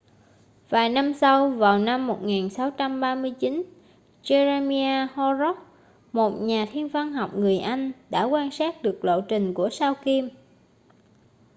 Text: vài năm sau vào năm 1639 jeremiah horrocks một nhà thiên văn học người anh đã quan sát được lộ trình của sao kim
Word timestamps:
vài 0.69 0.89
năm 0.89 1.13
sau 1.13 1.49
vào 1.49 1.79
năm 1.79 2.07
1639 2.07 3.63
jeremiah 4.23 5.07
horrocks 5.15 5.61
một 6.11 6.29
nhà 6.29 6.65
thiên 6.71 6.87
văn 6.87 7.11
học 7.13 7.35
người 7.35 7.57
anh 7.59 7.91
đã 8.09 8.23
quan 8.23 8.51
sát 8.51 8.81
được 8.81 9.05
lộ 9.05 9.21
trình 9.21 9.53
của 9.53 9.69
sao 9.69 9.93
kim 10.05 10.29